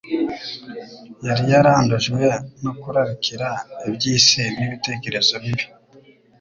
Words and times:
yari 1.27 1.43
yarandujwe 1.53 2.23
no 2.63 2.71
kurarikira 2.79 3.47
iby'isi 3.89 4.41
n'ibitekerezo 4.57 5.33
bibi. 5.43 5.65